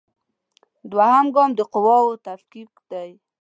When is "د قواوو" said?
1.55-2.21